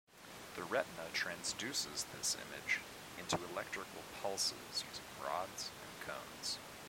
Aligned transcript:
The 0.55 0.63
retina 0.63 1.03
transduces 1.13 2.05
this 2.17 2.35
image 2.35 2.79
into 3.19 3.37
electrical 3.51 4.01
pulses 4.19 4.55
using 4.83 5.23
rods 5.29 5.69
and 5.85 6.07
cones. 6.07 6.57